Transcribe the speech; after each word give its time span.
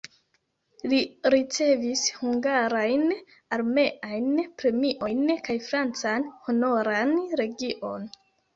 Li 0.93 1.01
ricevis 1.33 2.05
hungarajn 2.21 3.05
armeajn 3.59 4.27
premiojn 4.63 5.23
kaj 5.51 5.59
francan 5.69 6.29
Honoran 6.49 7.17
legion. 7.45 8.13